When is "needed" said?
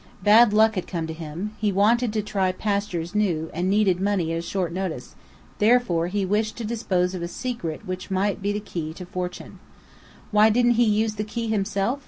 3.69-4.01